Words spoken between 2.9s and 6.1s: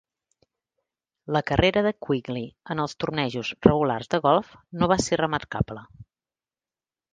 tornejos regulars de golf no va ser remarcable.